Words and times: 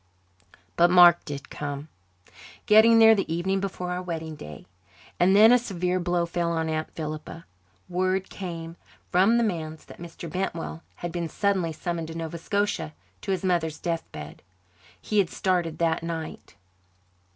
But 0.77 0.89
Mark 0.89 1.23
did 1.25 1.51
come, 1.51 1.87
getting 2.65 2.97
there 2.97 3.13
the 3.13 3.31
evening 3.31 3.59
before 3.59 3.91
our 3.91 4.01
wedding 4.01 4.35
day. 4.35 4.65
And 5.19 5.35
then 5.35 5.51
a 5.51 5.59
severe 5.59 5.99
blow 5.99 6.25
fell 6.25 6.53
on 6.53 6.69
Aunt 6.69 6.89
Philippa. 6.95 7.45
Word 7.87 8.27
came 8.31 8.77
from 9.11 9.37
the 9.37 9.43
manse 9.43 9.85
that 9.85 9.99
Mr. 10.01 10.27
Bentwell 10.27 10.81
had 10.95 11.11
been 11.11 11.29
suddenly 11.29 11.71
summoned 11.71 12.07
to 12.07 12.15
Nova 12.15 12.39
Scotia 12.39 12.93
to 13.21 13.29
his 13.31 13.43
mother's 13.43 13.77
deathbed; 13.77 14.41
he 14.99 15.19
had 15.19 15.29
started 15.29 15.77
that 15.77 16.01
night. 16.01 16.55